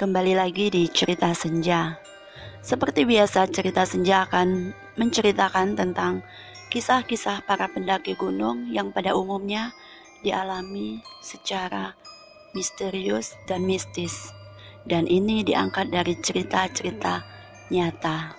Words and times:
Kembali 0.00 0.32
lagi 0.32 0.72
di 0.72 0.88
cerita 0.88 1.28
senja. 1.36 2.00
Seperti 2.64 3.04
biasa, 3.04 3.44
cerita 3.52 3.84
senja 3.84 4.24
akan 4.24 4.72
menceritakan 4.96 5.76
tentang 5.76 6.24
kisah-kisah 6.72 7.44
para 7.44 7.68
pendaki 7.68 8.16
gunung 8.16 8.72
yang 8.72 8.96
pada 8.96 9.12
umumnya 9.12 9.76
dialami 10.24 11.04
secara 11.20 11.92
misterius 12.56 13.36
dan 13.44 13.68
mistis. 13.68 14.32
Dan 14.88 15.04
ini 15.04 15.44
diangkat 15.44 15.92
dari 15.92 16.16
cerita-cerita 16.16 17.20
nyata. 17.68 18.32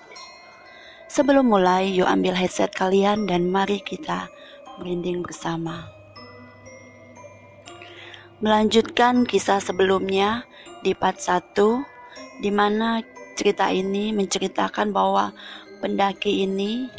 Sebelum 1.13 1.46
mulai, 1.46 1.93
yuk 1.93 2.09
ambil 2.09 2.41
headset 2.41 2.73
kalian 2.73 3.30
dan 3.30 3.54
mari 3.54 3.85
kita 3.85 4.34
merinding 4.82 5.21
bersama. 5.21 5.93
Melanjutkan 8.41 9.30
kisah 9.30 9.62
sebelumnya 9.62 10.49
di 10.81 10.98
part 10.98 11.21
1 11.21 12.41
di 12.41 12.49
mana 12.49 13.02
cerita 13.38 13.70
ini 13.70 14.13
menceritakan 14.13 14.94
bahwa 14.94 15.34
pendaki 15.81 16.45
ini 16.45 16.90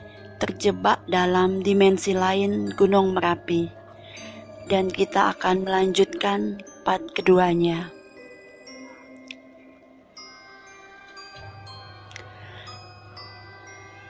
terjebak 0.43 1.03
dalam 1.07 1.63
dimensi 1.63 2.15
lain 2.15 2.75
Gunung 2.75 3.15
Merapi. 3.15 3.71
Dan 4.67 4.91
kita 4.91 5.35
akan 5.37 5.67
melanjutkan 5.67 6.63
part 6.87 7.03
keduanya. 7.15 7.91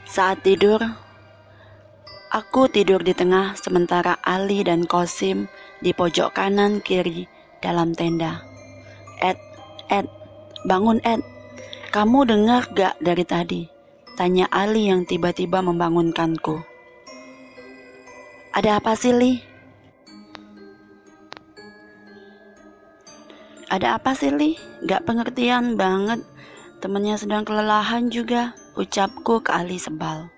Saat 0.09 0.45
tidur, 0.45 0.77
aku 2.29 2.69
tidur 2.69 3.01
di 3.01 3.17
tengah 3.17 3.57
sementara 3.57 4.21
Ali 4.21 4.61
dan 4.61 4.85
Kosim 4.85 5.49
di 5.81 5.97
pojok 5.97 6.37
kanan 6.37 6.85
kiri 6.85 7.25
dalam 7.65 7.97
tenda. 7.97 8.52
Ed, 9.93 10.09
bangun 10.65 11.05
Ed. 11.05 11.21
Kamu 11.93 12.25
dengar 12.25 12.65
gak 12.73 12.97
dari 13.05 13.29
tadi? 13.29 13.69
Tanya 14.17 14.49
Ali 14.49 14.89
yang 14.89 15.05
tiba-tiba 15.05 15.61
membangunkanku. 15.61 16.65
Ada 18.57 18.81
apa 18.81 18.97
sih, 18.97 19.13
Li? 19.13 19.37
Ada 23.69 24.01
apa 24.01 24.17
sih, 24.17 24.33
Li? 24.33 24.57
Gak 24.89 25.05
pengertian 25.05 25.77
banget. 25.77 26.25
Temennya 26.81 27.21
sedang 27.21 27.45
kelelahan 27.45 28.09
juga, 28.09 28.57
ucapku 28.81 29.45
ke 29.45 29.53
Ali 29.53 29.77
sebal. 29.77 30.33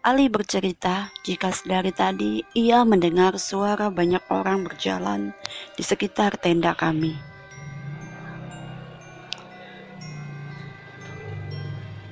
Ali 0.00 0.32
bercerita 0.32 1.12
jika 1.28 1.52
dari 1.68 1.92
tadi 1.92 2.40
ia 2.56 2.88
mendengar 2.88 3.36
suara 3.36 3.92
banyak 3.92 4.24
orang 4.32 4.64
berjalan 4.64 5.36
di 5.76 5.84
sekitar 5.84 6.40
tenda 6.40 6.72
kami. 6.72 7.37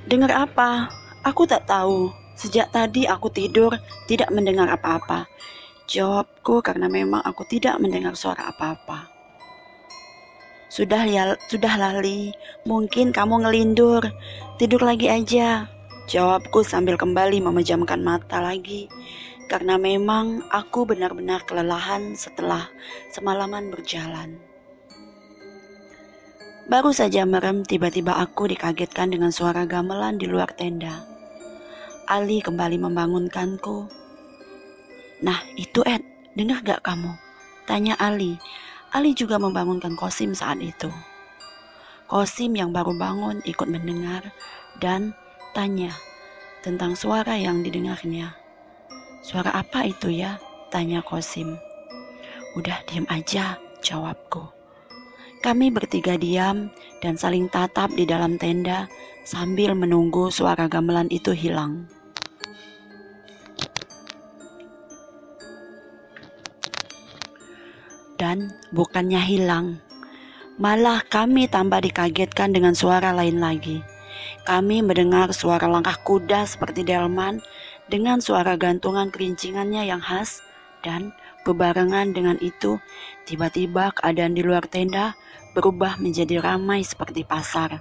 Dengar 0.07 0.31
apa? 0.31 0.87
Aku 1.27 1.43
tak 1.43 1.67
tahu. 1.67 2.07
Sejak 2.39 2.71
tadi 2.71 3.03
aku 3.03 3.27
tidur 3.27 3.75
tidak 4.07 4.31
mendengar 4.31 4.71
apa-apa. 4.71 5.27
Jawabku 5.83 6.63
karena 6.63 6.87
memang 6.87 7.19
aku 7.27 7.43
tidak 7.43 7.75
mendengar 7.83 8.15
suara 8.15 8.47
apa-apa. 8.47 9.11
Sudah 10.71 11.03
ya, 11.03 11.35
sudah 11.51 11.75
lali. 11.75 12.31
Mungkin 12.63 13.11
kamu 13.11 13.43
ngelindur. 13.43 14.07
Tidur 14.55 14.79
lagi 14.79 15.11
aja. 15.11 15.67
Jawabku 16.07 16.63
sambil 16.63 16.95
kembali 16.95 17.43
memejamkan 17.43 17.99
mata 17.99 18.39
lagi. 18.39 18.87
Karena 19.51 19.75
memang 19.75 20.39
aku 20.55 20.87
benar-benar 20.87 21.43
kelelahan 21.43 22.15
setelah 22.15 22.71
semalaman 23.11 23.67
berjalan. 23.75 24.46
Baru 26.67 26.91
saja 26.91 27.23
merem, 27.23 27.63
tiba-tiba 27.63 28.11
aku 28.19 28.51
dikagetkan 28.51 29.07
dengan 29.07 29.31
suara 29.31 29.63
gamelan 29.63 30.19
di 30.19 30.27
luar 30.27 30.51
tenda. 30.51 30.99
Ali 32.11 32.43
kembali 32.43 32.75
membangunkanku. 32.75 33.87
Nah, 35.23 35.39
itu 35.55 35.79
Ed, 35.87 36.03
dengar 36.35 36.59
gak 36.67 36.83
kamu? 36.83 37.15
Tanya 37.63 37.95
Ali. 37.95 38.35
Ali 38.91 39.15
juga 39.15 39.39
membangunkan 39.39 39.95
Kosim 39.95 40.35
saat 40.35 40.59
itu. 40.59 40.91
Kosim 42.11 42.51
yang 42.51 42.75
baru 42.75 42.91
bangun 42.99 43.39
ikut 43.47 43.71
mendengar 43.71 44.27
dan 44.83 45.15
tanya 45.55 45.95
tentang 46.67 46.99
suara 46.99 47.39
yang 47.39 47.63
didengarnya. 47.63 48.35
Suara 49.23 49.55
apa 49.55 49.87
itu 49.87 50.11
ya? 50.11 50.35
Tanya 50.67 50.99
Kosim. 50.99 51.55
Udah 52.59 52.83
diam 52.91 53.07
aja, 53.07 53.55
jawabku. 53.79 54.56
Kami 55.37 55.69
bertiga 55.69 56.17
diam 56.17 56.73
dan 56.99 57.13
saling 57.13 57.45
tatap 57.47 57.93
di 57.93 58.09
dalam 58.09 58.41
tenda 58.41 58.89
sambil 59.21 59.77
menunggu 59.77 60.33
suara 60.33 60.65
gamelan 60.65 61.07
itu 61.13 61.35
hilang. 61.35 61.85
Dan 68.17 68.49
bukannya 68.73 69.21
hilang, 69.21 69.77
malah 70.57 71.05
kami 71.05 71.45
tambah 71.45 71.85
dikagetkan 71.85 72.49
dengan 72.49 72.73
suara 72.73 73.13
lain 73.13 73.37
lagi. 73.37 73.85
Kami 74.41 74.81
mendengar 74.81 75.29
suara 75.37 75.69
langkah 75.69 76.01
kuda 76.01 76.49
seperti 76.49 76.81
delman 76.81 77.37
dengan 77.93 78.17
suara 78.17 78.57
gantungan 78.57 79.13
kerincingannya 79.13 79.85
yang 79.85 80.01
khas 80.01 80.41
dan 80.81 81.13
Bebarengan 81.47 82.11
dengan 82.11 82.35
itu, 82.43 82.75
tiba-tiba 83.23 83.95
keadaan 83.95 84.35
di 84.35 84.43
luar 84.43 84.67
tenda 84.67 85.15
berubah 85.55 85.95
menjadi 85.95 86.43
ramai 86.43 86.83
seperti 86.83 87.23
pasar. 87.23 87.79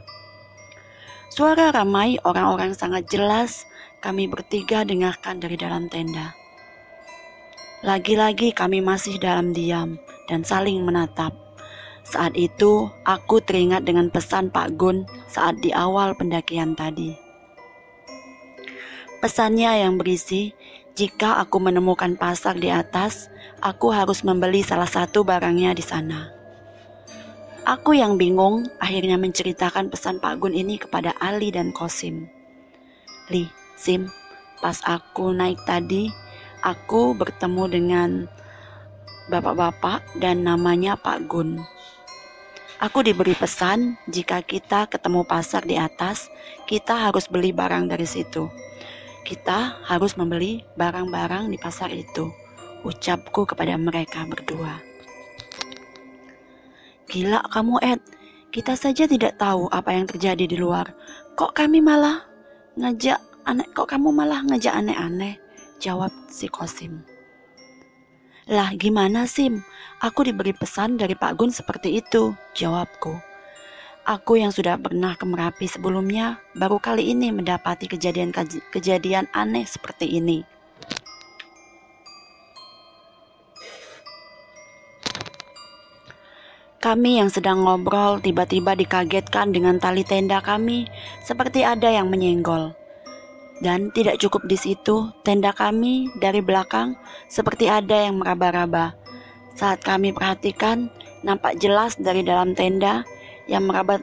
Suara 1.35 1.75
ramai 1.75 2.15
orang-orang 2.23 2.79
sangat 2.79 3.11
jelas 3.11 3.67
kami 3.99 4.31
bertiga 4.31 4.87
dengarkan 4.87 5.43
dari 5.43 5.59
dalam 5.59 5.91
tenda. 5.91 6.31
Lagi-lagi 7.83 8.55
kami 8.55 8.79
masih 8.79 9.19
dalam 9.19 9.51
diam 9.51 9.99
dan 10.31 10.47
saling 10.47 10.87
menatap. 10.87 11.35
Saat 12.07 12.39
itu, 12.39 12.87
aku 13.03 13.43
teringat 13.43 13.83
dengan 13.83 14.15
pesan 14.15 14.55
Pak 14.55 14.79
Gun 14.79 15.03
saat 15.27 15.59
di 15.59 15.75
awal 15.75 16.15
pendakian 16.15 16.79
tadi. 16.79 17.19
Pesannya 19.19 19.83
yang 19.83 19.99
berisi, 19.99 20.55
jika 20.97 21.37
aku 21.45 21.61
menemukan 21.61 22.17
pasar 22.17 22.57
di 22.57 22.73
atas, 22.73 23.29
aku 23.61 23.93
harus 23.93 24.25
membeli 24.25 24.65
salah 24.65 24.89
satu 24.89 25.29
barangnya 25.29 25.77
di 25.77 25.85
sana. 25.85 26.33
Aku 27.69 27.93
yang 27.93 28.17
bingung 28.17 28.65
akhirnya 28.81 29.21
menceritakan 29.21 29.93
pesan 29.93 30.25
Pak 30.25 30.41
Gun 30.41 30.57
ini 30.57 30.81
kepada 30.81 31.13
Ali 31.21 31.53
dan 31.53 31.69
Kosim. 31.77 32.33
Li, 33.29 33.45
Sim, 33.77 34.09
pas 34.65 34.81
aku 34.89 35.37
naik 35.37 35.61
tadi, 35.69 36.09
aku 36.65 37.13
bertemu 37.13 37.65
dengan 37.69 38.11
bapak-bapak 39.29 40.17
dan 40.17 40.49
namanya 40.49 40.97
Pak 40.97 41.29
Gun. 41.29 41.61
Aku 42.81 43.05
diberi 43.05 43.37
pesan 43.37 44.01
jika 44.09 44.41
kita 44.41 44.89
ketemu 44.89 45.29
pasar 45.29 45.61
di 45.69 45.77
atas, 45.77 46.33
kita 46.65 46.97
harus 46.97 47.29
beli 47.29 47.53
barang 47.53 47.85
dari 47.85 48.09
situ. 48.09 48.49
Kita 49.27 49.83
harus 49.83 50.15
membeli 50.15 50.63
barang-barang 50.79 51.51
di 51.51 51.59
pasar 51.59 51.91
itu 51.91 52.31
ucapku 52.87 53.43
kepada 53.43 53.75
mereka 53.75 54.23
berdua. 54.23 54.79
Gila 57.11 57.43
kamu 57.51 57.83
Ed, 57.83 57.99
kita 58.55 58.79
saja 58.79 59.11
tidak 59.11 59.35
tahu 59.35 59.67
apa 59.75 59.91
yang 59.91 60.07
terjadi 60.07 60.47
di 60.47 60.55
luar. 60.55 60.95
Kok 61.35 61.59
kami 61.59 61.83
malah 61.83 62.23
ngajak 62.79 63.19
aneh, 63.43 63.67
kok 63.75 63.91
kamu 63.91 64.15
malah 64.15 64.47
ngajak 64.47 64.79
aneh-aneh? 64.79 65.35
Jawab 65.83 66.15
si 66.31 66.47
Kosim. 66.47 67.03
Lah 68.47 68.79
gimana 68.79 69.27
Sim? 69.27 69.59
Aku 70.07 70.23
diberi 70.23 70.55
pesan 70.55 71.03
dari 71.03 71.19
Pak 71.19 71.35
Gun 71.35 71.51
seperti 71.51 71.99
itu, 71.99 72.31
jawabku. 72.55 73.19
Aku 74.07 74.39
yang 74.39 74.55
sudah 74.55 74.79
pernah 74.79 75.19
ke 75.19 75.27
Merapi 75.27 75.67
sebelumnya, 75.67 76.39
baru 76.55 76.79
kali 76.79 77.11
ini 77.11 77.35
mendapati 77.35 77.91
kejadian-kejadian 77.91 79.27
aneh 79.35 79.67
seperti 79.67 80.07
ini. 80.23 80.47
Kami 86.79 87.19
yang 87.19 87.35
sedang 87.35 87.67
ngobrol 87.67 88.23
tiba-tiba 88.23 88.79
dikagetkan 88.79 89.51
dengan 89.51 89.83
tali 89.83 90.07
tenda 90.07 90.39
kami 90.39 90.87
seperti 91.27 91.67
ada 91.67 91.91
yang 91.91 92.07
menyenggol. 92.07 92.79
Dan 93.59 93.91
tidak 93.91 94.23
cukup 94.23 94.47
di 94.47 94.55
situ, 94.55 95.11
tenda 95.27 95.51
kami 95.51 96.07
dari 96.23 96.39
belakang 96.39 96.95
seperti 97.27 97.67
ada 97.67 98.07
yang 98.07 98.23
meraba-raba. 98.23 98.95
Saat 99.59 99.83
kami 99.83 100.15
perhatikan, 100.15 100.95
nampak 101.27 101.59
jelas 101.59 101.99
dari 101.99 102.23
dalam 102.23 102.55
tenda 102.55 103.03
yang 103.47 103.67
merabat 103.67 104.03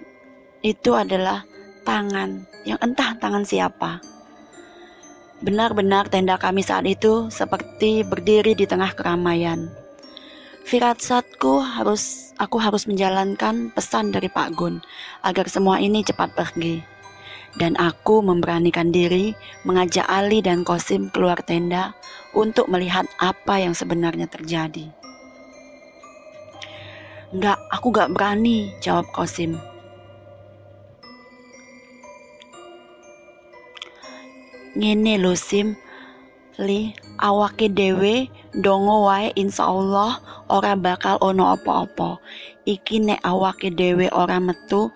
itu 0.63 0.95
adalah 0.95 1.43
tangan 1.83 2.47
yang 2.63 2.79
entah 2.79 3.15
tangan 3.19 3.43
siapa. 3.43 3.99
Benar-benar 5.43 6.07
tenda 6.07 6.39
kami 6.39 6.63
saat 6.63 6.87
itu 6.87 7.27
seperti 7.27 8.07
berdiri 8.07 8.55
di 8.55 8.63
tengah 8.63 8.95
keramaian. 8.95 9.67
Firasatku 10.63 11.59
harus 11.59 12.31
aku 12.39 12.55
harus 12.55 12.87
menjalankan 12.87 13.67
pesan 13.75 14.15
dari 14.15 14.31
Pak 14.31 14.55
Gun 14.55 14.79
agar 15.19 15.51
semua 15.51 15.83
ini 15.83 15.99
cepat 16.07 16.31
pergi. 16.31 16.79
Dan 17.59 17.75
aku 17.75 18.23
memberanikan 18.23 18.89
diri 18.89 19.35
mengajak 19.67 20.07
Ali 20.07 20.39
dan 20.39 20.63
Kosim 20.63 21.11
keluar 21.11 21.43
tenda 21.43 21.93
untuk 22.31 22.71
melihat 22.71 23.05
apa 23.19 23.61
yang 23.61 23.75
sebenarnya 23.75 24.25
terjadi. 24.25 25.02
Enggak, 27.33 27.57
aku 27.73 27.89
gak 27.89 28.13
berani, 28.13 28.69
jawab 28.77 29.09
Kosim. 29.09 29.57
Ngene 34.77 35.17
lo 35.17 35.33
Sim, 35.33 35.73
li 36.61 36.93
awake 37.17 37.73
dewe 37.73 38.29
dongo 38.53 39.09
wae 39.09 39.33
insyaallah 39.33 40.21
ora 40.53 40.77
bakal 40.77 41.17
ono 41.25 41.57
apa-apa. 41.57 42.21
Iki 42.69 43.01
nek 43.01 43.21
awake 43.25 43.73
dewe 43.73 44.13
ora 44.13 44.37
metu 44.37 44.93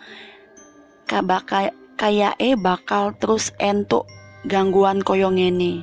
bakal 1.10 1.74
kayake 1.98 2.54
bakal 2.54 3.18
terus 3.18 3.50
entuk 3.58 4.06
gangguan 4.46 5.02
koyo 5.02 5.34
ngene. 5.34 5.82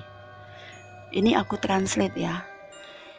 Ini 1.11 1.35
aku 1.35 1.59
translate 1.59 2.15
ya. 2.15 2.47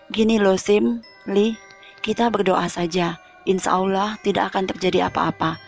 Gini 0.07 0.39
loh 0.39 0.55
Sim, 0.55 1.03
Li, 1.27 1.51
kita 1.99 2.31
berdoa 2.31 2.71
saja. 2.71 3.24
Insya 3.45 3.77
Allah 3.77 4.17
tidak 4.25 4.53
akan 4.53 4.65
terjadi 4.73 5.13
apa-apa. 5.13 5.61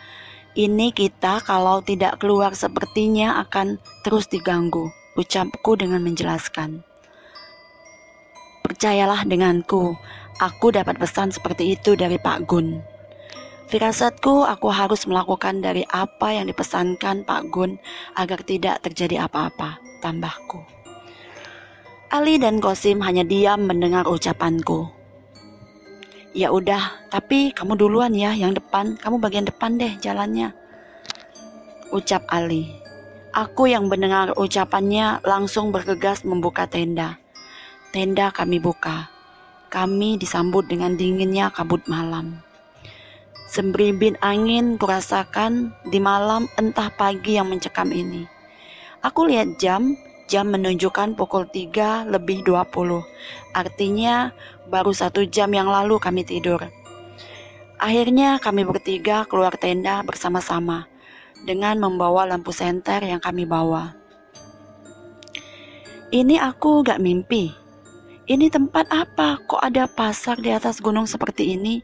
Ini 0.58 0.90
kita 0.90 1.46
kalau 1.46 1.86
tidak 1.86 2.18
keluar 2.18 2.58
sepertinya 2.58 3.38
akan 3.46 3.78
terus 4.02 4.26
diganggu, 4.26 4.90
ucapku 5.14 5.78
dengan 5.78 6.02
menjelaskan. 6.02 6.82
Percayalah 8.66 9.22
denganku, 9.30 9.94
aku 10.42 10.74
dapat 10.74 10.98
pesan 10.98 11.30
seperti 11.30 11.78
itu 11.78 11.94
dari 11.94 12.18
Pak 12.18 12.50
Gun. 12.50 12.82
Firasatku 13.70 14.48
aku 14.50 14.74
harus 14.74 15.06
melakukan 15.06 15.62
dari 15.62 15.86
apa 15.94 16.34
yang 16.34 16.50
dipesankan 16.50 17.22
Pak 17.22 17.54
Gun 17.54 17.78
agar 18.18 18.42
tidak 18.42 18.82
terjadi 18.82 19.30
apa-apa, 19.30 19.78
tambahku. 20.02 20.66
Ali 22.10 22.40
dan 22.40 22.64
Kosim 22.64 23.04
hanya 23.04 23.28
diam 23.28 23.68
mendengar 23.68 24.08
ucapanku. 24.08 24.97
Ya 26.38 26.54
udah, 26.54 27.10
tapi 27.10 27.50
kamu 27.50 27.82
duluan 27.82 28.14
ya 28.14 28.30
yang 28.38 28.54
depan, 28.54 28.94
kamu 29.02 29.18
bagian 29.18 29.50
depan 29.50 29.74
deh 29.82 29.98
jalannya. 29.98 30.54
Ucap 31.90 32.30
Ali. 32.30 32.78
Aku 33.34 33.66
yang 33.66 33.90
mendengar 33.90 34.38
ucapannya 34.38 35.26
langsung 35.26 35.74
bergegas 35.74 36.22
membuka 36.22 36.70
tenda. 36.70 37.18
Tenda 37.90 38.30
kami 38.30 38.62
buka. 38.62 39.10
Kami 39.74 40.22
disambut 40.22 40.70
dengan 40.70 40.94
dinginnya 40.94 41.50
kabut 41.50 41.82
malam. 41.90 42.38
Sembribin 43.50 44.14
angin 44.22 44.78
kurasakan 44.78 45.74
di 45.90 45.98
malam 45.98 46.46
entah 46.62 46.94
pagi 46.94 47.42
yang 47.42 47.50
mencekam 47.50 47.90
ini. 47.90 48.30
Aku 49.02 49.26
lihat 49.26 49.58
jam, 49.58 49.98
jam 50.28 50.52
menunjukkan 50.52 51.16
pukul 51.16 51.48
3 51.48 52.12
lebih 52.12 52.44
20. 52.44 53.02
Artinya 53.56 54.36
baru 54.68 54.92
satu 54.92 55.24
jam 55.26 55.50
yang 55.56 55.72
lalu 55.72 55.98
kami 55.98 56.28
tidur. 56.28 56.68
Akhirnya 57.80 58.38
kami 58.38 58.68
bertiga 58.68 59.24
keluar 59.26 59.56
tenda 59.56 60.04
bersama-sama 60.04 60.86
dengan 61.48 61.80
membawa 61.80 62.28
lampu 62.28 62.52
senter 62.52 63.02
yang 63.08 63.24
kami 63.24 63.48
bawa. 63.48 63.96
Ini 66.12 66.40
aku 66.40 66.84
gak 66.84 67.00
mimpi. 67.00 67.52
Ini 68.28 68.52
tempat 68.52 68.92
apa? 68.92 69.40
Kok 69.48 69.64
ada 69.64 69.88
pasar 69.88 70.40
di 70.40 70.52
atas 70.52 70.84
gunung 70.84 71.08
seperti 71.08 71.56
ini? 71.56 71.80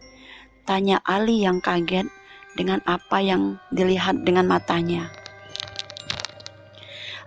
Tanya 0.68 1.00
Ali 1.04 1.44
yang 1.44 1.64
kaget 1.64 2.08
dengan 2.56 2.80
apa 2.84 3.20
yang 3.20 3.60
dilihat 3.72 4.24
dengan 4.28 4.48
matanya. 4.48 5.23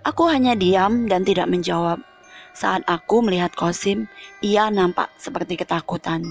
Aku 0.07 0.23
hanya 0.31 0.55
diam 0.55 1.03
dan 1.11 1.27
tidak 1.27 1.51
menjawab. 1.51 1.99
Saat 2.55 2.87
aku 2.87 3.19
melihat 3.19 3.51
Kosim, 3.51 4.07
ia 4.39 4.71
nampak 4.71 5.11
seperti 5.19 5.59
ketakutan. 5.59 6.23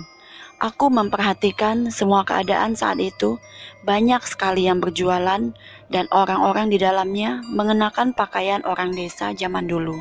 Aku 0.65 0.89
memperhatikan 0.89 1.93
semua 1.93 2.25
keadaan 2.25 2.73
saat 2.73 2.97
itu. 2.97 3.37
Banyak 3.85 4.25
sekali 4.25 4.65
yang 4.65 4.81
berjualan 4.81 5.53
dan 5.93 6.05
orang-orang 6.09 6.73
di 6.73 6.81
dalamnya 6.81 7.45
mengenakan 7.53 8.17
pakaian 8.17 8.65
orang 8.65 8.97
desa 8.97 9.37
zaman 9.37 9.69
dulu. 9.69 10.01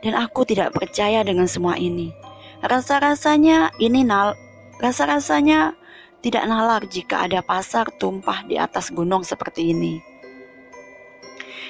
Dan 0.00 0.16
aku 0.16 0.48
tidak 0.48 0.72
percaya 0.72 1.20
dengan 1.20 1.44
semua 1.44 1.76
ini. 1.76 2.16
Rasa-rasanya 2.64 3.76
ini 3.76 4.00
nal 4.00 4.32
rasa-rasanya 4.80 5.76
tidak 6.24 6.48
nalar 6.48 6.88
jika 6.88 7.28
ada 7.28 7.44
pasar 7.44 7.92
tumpah 8.00 8.48
di 8.48 8.56
atas 8.56 8.88
gunung 8.88 9.20
seperti 9.20 9.76
ini. 9.76 10.15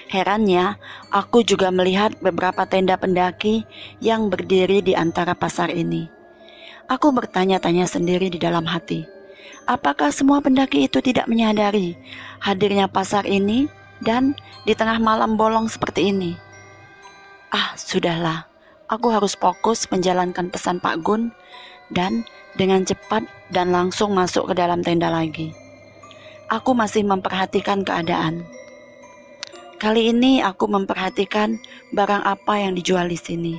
Herannya, 0.07 0.79
aku 1.11 1.43
juga 1.43 1.75
melihat 1.75 2.15
beberapa 2.23 2.63
tenda 2.63 2.95
pendaki 2.95 3.67
yang 3.99 4.31
berdiri 4.31 4.79
di 4.79 4.95
antara 4.95 5.35
pasar 5.35 5.75
ini. 5.75 6.07
Aku 6.87 7.11
bertanya-tanya 7.11 7.91
sendiri 7.91 8.31
di 8.31 8.39
dalam 8.39 8.63
hati, 8.71 9.03
apakah 9.67 10.15
semua 10.15 10.39
pendaki 10.39 10.87
itu 10.87 11.03
tidak 11.03 11.27
menyadari 11.27 11.99
hadirnya 12.39 12.87
pasar 12.87 13.27
ini 13.27 13.67
dan 13.99 14.39
di 14.63 14.79
tengah 14.79 15.03
malam 15.03 15.35
bolong 15.35 15.67
seperti 15.67 16.15
ini? 16.15 16.39
Ah, 17.51 17.75
sudahlah, 17.75 18.47
aku 18.87 19.11
harus 19.11 19.35
fokus 19.35 19.91
menjalankan 19.91 20.47
pesan 20.55 20.79
Pak 20.79 21.03
Gun 21.03 21.35
dan 21.91 22.23
dengan 22.55 22.87
cepat 22.87 23.27
dan 23.51 23.75
langsung 23.75 24.15
masuk 24.15 24.51
ke 24.51 24.55
dalam 24.55 24.87
tenda 24.87 25.11
lagi. 25.11 25.51
Aku 26.47 26.79
masih 26.79 27.03
memperhatikan 27.03 27.83
keadaan. 27.83 28.47
Kali 29.77 30.09
ini 30.09 30.41
aku 30.41 30.73
memperhatikan 30.73 31.61
barang 31.93 32.25
apa 32.25 32.65
yang 32.65 32.73
dijual 32.73 33.13
di 33.13 33.21
sini. 33.21 33.55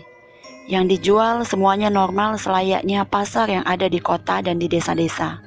Yang 0.65 0.97
dijual 0.97 1.45
semuanya 1.45 1.93
normal 1.93 2.41
selayaknya 2.41 3.05
pasar 3.05 3.45
yang 3.53 3.61
ada 3.69 3.85
di 3.85 4.01
kota 4.01 4.41
dan 4.41 4.57
di 4.57 4.65
desa-desa. 4.65 5.37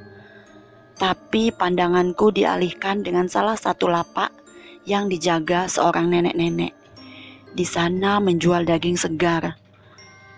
Tapi 0.95 1.51
pandanganku 1.51 2.31
dialihkan 2.31 3.03
dengan 3.03 3.27
salah 3.27 3.59
satu 3.59 3.91
lapak 3.91 4.31
yang 4.87 5.11
dijaga 5.11 5.67
seorang 5.67 6.07
nenek-nenek. 6.07 6.71
Di 7.51 7.67
sana 7.67 8.23
menjual 8.23 8.63
daging 8.63 8.95
segar. 8.95 9.59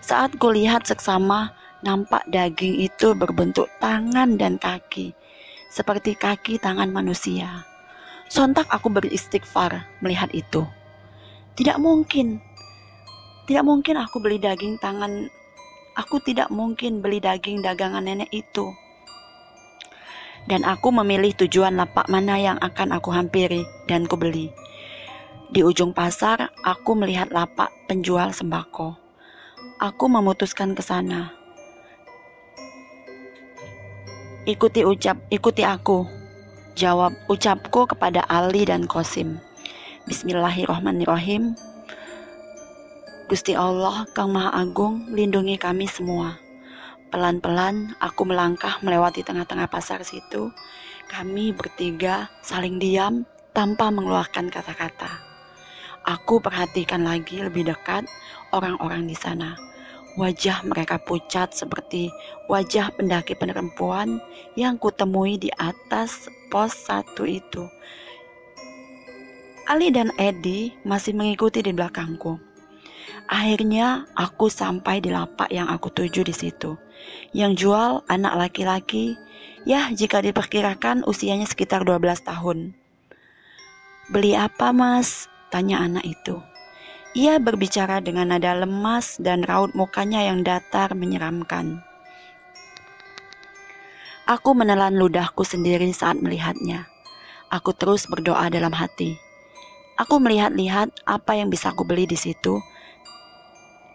Saat 0.01 0.41
kulihat 0.41 0.89
seksama, 0.89 1.53
nampak 1.85 2.25
daging 2.33 2.81
itu 2.81 3.12
berbentuk 3.12 3.69
tangan 3.85 4.41
dan 4.41 4.57
kaki, 4.57 5.12
seperti 5.69 6.17
kaki 6.17 6.57
tangan 6.57 6.89
manusia. 6.89 7.69
Sontak 8.33 8.65
aku 8.73 8.89
beristighfar 8.89 9.85
melihat 10.01 10.33
itu. 10.33 10.65
Tidak 11.53 11.77
mungkin. 11.77 12.41
Tidak 13.45 13.61
mungkin 13.61 14.01
aku 14.01 14.25
beli 14.25 14.41
daging 14.41 14.81
tangan 14.81 15.29
Aku 15.93 16.25
tidak 16.25 16.49
mungkin 16.49 17.05
beli 17.05 17.21
daging 17.21 17.61
dagangan 17.61 18.09
nenek 18.09 18.33
itu. 18.33 18.73
Dan 20.49 20.65
aku 20.65 20.89
memilih 20.89 21.37
tujuan 21.45 21.77
lapak 21.77 22.09
mana 22.09 22.41
yang 22.41 22.57
akan 22.65 22.97
aku 22.97 23.12
hampiri 23.12 23.69
dan 23.85 24.09
ku 24.09 24.17
beli. 24.17 24.49
Di 25.53 25.61
ujung 25.61 25.93
pasar, 25.93 26.49
aku 26.65 26.97
melihat 26.97 27.29
lapak 27.29 27.69
penjual 27.93 28.33
sembako. 28.33 28.97
Aku 29.85 30.09
memutuskan 30.09 30.73
ke 30.73 30.81
sana. 30.81 31.29
Ikuti 34.49 34.89
ucap, 34.89 35.21
ikuti 35.29 35.61
aku, 35.61 36.09
Jawab 36.73 37.12
ucapku 37.29 37.85
kepada 37.85 38.25
Ali 38.33 38.64
dan 38.64 38.88
Kosim. 38.88 39.37
Bismillahirrahmanirrahim. 40.09 41.52
Gusti 43.29 43.52
Allah, 43.52 44.09
Kang 44.17 44.33
Maha 44.33 44.57
Agung, 44.57 45.05
lindungi 45.12 45.61
kami 45.61 45.85
semua. 45.85 46.41
Pelan-pelan 47.12 47.93
aku 48.00 48.25
melangkah 48.25 48.81
melewati 48.81 49.21
tengah-tengah 49.21 49.69
pasar 49.69 50.00
situ. 50.00 50.49
Kami 51.12 51.52
bertiga 51.52 52.33
saling 52.41 52.81
diam 52.81 53.29
tanpa 53.52 53.93
mengeluarkan 53.93 54.49
kata-kata. 54.49 55.12
Aku 56.09 56.41
perhatikan 56.41 57.05
lagi 57.05 57.45
lebih 57.45 57.69
dekat 57.69 58.09
orang-orang 58.49 59.05
di 59.05 59.14
sana. 59.14 59.61
Wajah 60.17 60.64
mereka 60.64 60.97
pucat 61.00 61.52
seperti 61.52 62.09
wajah 62.49 62.93
pendaki 62.97 63.37
perempuan 63.37 64.21
yang 64.57 64.76
kutemui 64.76 65.37
di 65.37 65.49
atas 65.57 66.29
pos 66.53 66.77
satu 66.77 67.25
itu. 67.25 67.65
Ali 69.65 69.89
dan 69.89 70.13
Eddie 70.21 70.77
masih 70.85 71.17
mengikuti 71.17 71.65
di 71.65 71.73
belakangku. 71.73 72.37
Akhirnya 73.25 74.05
aku 74.13 74.53
sampai 74.53 75.01
di 75.01 75.09
lapak 75.09 75.49
yang 75.49 75.73
aku 75.73 75.89
tuju 75.89 76.21
di 76.21 76.37
situ. 76.37 76.77
Yang 77.33 77.65
jual 77.65 78.05
anak 78.13 78.37
laki-laki, 78.37 79.17
ya 79.65 79.89
jika 79.89 80.21
diperkirakan 80.21 81.09
usianya 81.09 81.49
sekitar 81.49 81.89
12 81.89 82.21
tahun. 82.21 82.77
Beli 84.13 84.37
apa 84.37 84.77
mas? 84.77 85.33
Tanya 85.49 85.81
anak 85.81 86.05
itu. 86.05 86.37
Ia 87.17 87.41
berbicara 87.41 88.05
dengan 88.05 88.33
nada 88.33 88.53
lemas 88.53 89.17
dan 89.17 89.41
raut 89.45 89.73
mukanya 89.73 90.29
yang 90.29 90.45
datar 90.45 90.93
menyeramkan. 90.93 91.81
Aku 94.33 94.57
menelan 94.57 94.97
ludahku 94.97 95.45
sendiri 95.45 95.93
saat 95.93 96.17
melihatnya. 96.17 96.89
Aku 97.53 97.77
terus 97.77 98.09
berdoa 98.09 98.49
dalam 98.49 98.73
hati. 98.73 99.21
Aku 100.01 100.17
melihat-lihat 100.25 100.89
apa 101.05 101.37
yang 101.37 101.53
bisa 101.53 101.69
aku 101.69 101.85
beli 101.85 102.09
di 102.09 102.17
situ, 102.17 102.57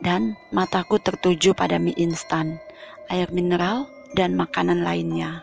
dan 0.05 0.37
mataku 0.53 1.01
tertuju 1.01 1.57
pada 1.57 1.81
mie 1.81 1.97
instan, 1.97 2.61
air 3.09 3.25
mineral, 3.33 3.89
dan 4.13 4.37
makanan 4.37 4.85
lainnya. 4.85 5.41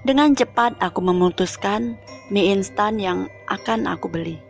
Dengan 0.00 0.32
cepat 0.32 0.80
aku 0.80 1.04
memutuskan 1.04 2.00
mie 2.32 2.56
instan 2.56 2.96
yang 2.96 3.28
akan 3.52 3.84
aku 3.84 4.08
beli. 4.08 4.40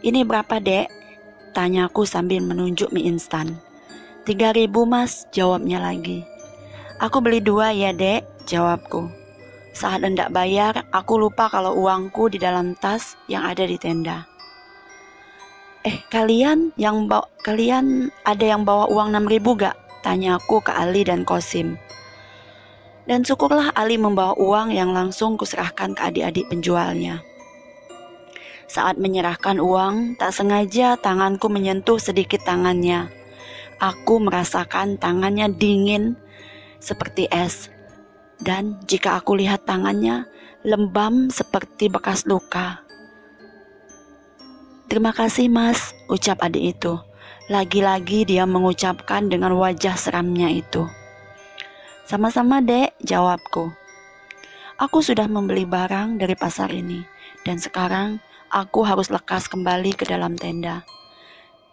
Ini 0.00 0.24
berapa 0.24 0.56
dek? 0.56 0.88
Tanyaku 1.52 2.08
sambil 2.08 2.40
menunjuk 2.40 2.88
mie 2.96 3.12
instan. 3.12 3.65
Tiga 4.26 4.50
ribu 4.50 4.82
mas, 4.90 5.22
jawabnya 5.30 5.78
lagi. 5.78 6.26
Aku 6.98 7.22
beli 7.22 7.38
dua 7.38 7.70
ya 7.70 7.94
dek, 7.94 8.26
jawabku. 8.50 9.06
Saat 9.70 10.02
hendak 10.02 10.34
bayar, 10.34 10.82
aku 10.90 11.14
lupa 11.14 11.46
kalau 11.46 11.78
uangku 11.78 12.26
di 12.26 12.42
dalam 12.42 12.74
tas 12.74 13.14
yang 13.30 13.46
ada 13.46 13.62
di 13.62 13.78
tenda. 13.78 14.26
Eh, 15.86 16.02
kalian 16.10 16.74
yang 16.74 17.06
bawa, 17.06 17.30
kalian 17.46 18.10
ada 18.26 18.42
yang 18.42 18.66
bawa 18.66 18.90
uang 18.90 19.14
6000 19.14 19.54
gak? 19.62 19.78
Tanya 20.02 20.42
aku 20.42 20.58
ke 20.58 20.74
Ali 20.74 21.06
dan 21.06 21.22
Kosim. 21.22 21.78
Dan 23.06 23.22
syukurlah 23.22 23.70
Ali 23.78 23.94
membawa 23.94 24.34
uang 24.34 24.74
yang 24.74 24.90
langsung 24.90 25.38
kuserahkan 25.38 25.94
ke 25.94 26.02
adik-adik 26.02 26.50
penjualnya. 26.50 27.22
Saat 28.66 28.98
menyerahkan 28.98 29.62
uang, 29.62 30.18
tak 30.18 30.34
sengaja 30.34 30.98
tanganku 30.98 31.46
menyentuh 31.46 32.02
sedikit 32.02 32.42
tangannya. 32.42 33.06
Aku 33.76 34.16
merasakan 34.22 34.96
tangannya 34.96 35.52
dingin 35.52 36.16
seperti 36.80 37.28
es. 37.28 37.68
Dan 38.40 38.80
jika 38.88 39.20
aku 39.20 39.36
lihat 39.36 39.64
tangannya 39.68 40.28
lembam 40.64 41.28
seperti 41.28 41.92
bekas 41.92 42.24
luka. 42.24 42.84
Terima 44.86 45.10
kasih 45.10 45.50
mas, 45.50 45.92
ucap 46.06 46.40
adik 46.40 46.78
itu. 46.78 46.94
Lagi-lagi 47.52 48.26
dia 48.26 48.46
mengucapkan 48.48 49.28
dengan 49.28 49.54
wajah 49.58 49.94
seramnya 49.98 50.50
itu. 50.50 50.86
Sama-sama 52.06 52.62
dek, 52.62 52.94
jawabku. 53.02 53.74
Aku 54.78 55.02
sudah 55.02 55.26
membeli 55.26 55.66
barang 55.66 56.20
dari 56.20 56.38
pasar 56.38 56.70
ini, 56.70 57.02
dan 57.42 57.58
sekarang 57.58 58.22
aku 58.50 58.86
harus 58.86 59.10
lekas 59.10 59.50
kembali 59.50 59.96
ke 59.96 60.06
dalam 60.06 60.38
tenda. 60.38 60.86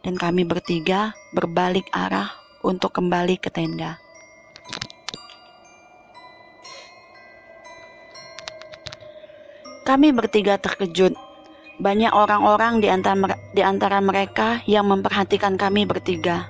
Dan 0.04 0.20
kami 0.20 0.44
bertiga 0.44 1.16
berbalik 1.32 1.88
arah 1.96 2.28
untuk 2.60 2.92
kembali 2.92 3.40
ke 3.40 3.48
tenda. 3.48 4.04
Kami 9.84 10.16
bertiga 10.16 10.56
terkejut. 10.60 11.16
Banyak 11.80 12.16
orang-orang 12.16 12.80
di 12.80 12.88
antara, 12.88 13.36
di 13.52 13.60
antara 13.60 14.00
mereka 14.00 14.64
yang 14.64 14.88
memperhatikan 14.88 15.60
kami 15.60 15.84
bertiga. 15.84 16.48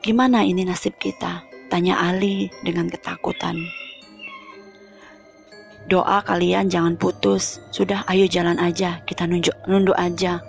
Gimana 0.00 0.44
ini 0.44 0.64
nasib 0.64 0.96
kita? 1.00 1.44
Tanya 1.68 2.00
Ali 2.00 2.48
dengan 2.64 2.88
ketakutan. 2.88 3.56
Doa 5.88 6.20
kalian 6.24 6.68
jangan 6.68 6.96
putus. 7.00 7.60
Sudah, 7.72 8.04
ayo 8.08 8.24
jalan 8.28 8.56
aja. 8.60 9.00
Kita 9.04 9.24
nunjuk, 9.24 9.56
nunduk 9.64 9.96
aja. 9.96 10.44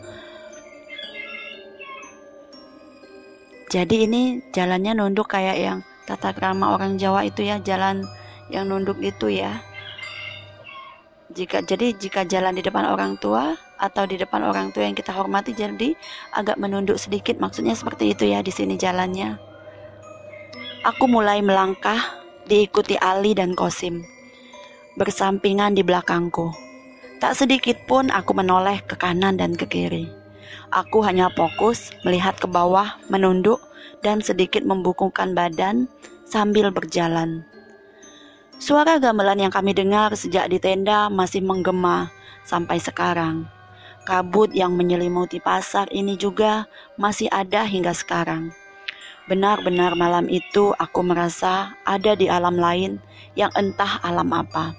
Jadi 3.72 4.04
ini 4.04 4.44
jalannya 4.52 5.00
nunduk 5.00 5.32
kayak 5.32 5.56
yang 5.56 5.80
tata 6.04 6.36
krama 6.36 6.76
orang 6.76 7.00
Jawa 7.00 7.24
itu 7.24 7.48
ya, 7.48 7.56
jalan 7.64 8.04
yang 8.52 8.68
nunduk 8.68 9.00
itu 9.00 9.32
ya. 9.32 9.64
Jika 11.32 11.64
jadi 11.64 11.96
jika 11.96 12.28
jalan 12.28 12.60
di 12.60 12.68
depan 12.68 12.84
orang 12.84 13.16
tua 13.16 13.56
atau 13.80 14.04
di 14.04 14.20
depan 14.20 14.44
orang 14.44 14.76
tua 14.76 14.84
yang 14.84 14.92
kita 15.00 15.16
hormati 15.16 15.56
jadi 15.56 15.96
agak 16.36 16.60
menunduk 16.60 17.00
sedikit 17.00 17.40
maksudnya 17.40 17.72
seperti 17.72 18.12
itu 18.12 18.28
ya 18.28 18.44
di 18.44 18.52
sini 18.52 18.76
jalannya. 18.76 19.40
Aku 20.84 21.08
mulai 21.08 21.40
melangkah 21.40 22.04
diikuti 22.52 23.00
Ali 23.00 23.32
dan 23.32 23.56
Kosim 23.56 24.04
bersampingan 25.00 25.80
di 25.80 25.88
belakangku. 25.88 26.52
Tak 27.24 27.40
sedikit 27.40 27.80
pun 27.88 28.12
aku 28.12 28.36
menoleh 28.36 28.84
ke 28.84 29.00
kanan 29.00 29.40
dan 29.40 29.56
ke 29.56 29.64
kiri. 29.64 30.21
Aku 30.72 31.04
hanya 31.04 31.28
fokus 31.36 31.92
melihat 32.08 32.40
ke 32.40 32.48
bawah, 32.48 32.96
menunduk, 33.12 33.60
dan 34.00 34.24
sedikit 34.24 34.64
membukukan 34.64 35.36
badan 35.36 35.92
sambil 36.24 36.72
berjalan. 36.72 37.44
Suara 38.56 38.96
gamelan 38.96 39.44
yang 39.44 39.54
kami 39.54 39.76
dengar 39.76 40.16
sejak 40.16 40.48
di 40.48 40.64
tenda 40.64 41.12
masih 41.12 41.44
menggema 41.44 42.08
sampai 42.48 42.80
sekarang. 42.80 43.50
Kabut 44.08 44.56
yang 44.56 44.74
menyelimuti 44.74 45.44
pasar 45.44 45.92
ini 45.92 46.16
juga 46.16 46.66
masih 46.96 47.28
ada 47.30 47.68
hingga 47.68 47.92
sekarang. 47.92 48.56
Benar-benar 49.28 49.94
malam 50.00 50.32
itu 50.32 50.74
aku 50.80 51.04
merasa 51.04 51.76
ada 51.84 52.16
di 52.16 52.32
alam 52.32 52.56
lain 52.58 52.98
yang 53.36 53.52
entah 53.60 54.00
alam 54.02 54.32
apa. 54.32 54.74